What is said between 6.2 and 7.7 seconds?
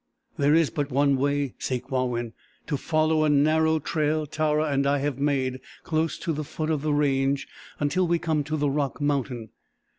to the foot of the range,